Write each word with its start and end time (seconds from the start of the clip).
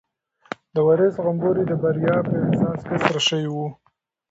د 0.75 0.75
وارث 0.87 1.13
غومبوري 1.23 1.63
د 1.67 1.71
بریا 1.81 2.15
په 2.27 2.33
احساس 2.45 2.79
کې 2.87 2.95
سره 3.03 3.19
شوي 3.27 3.49
وو. 3.51 3.67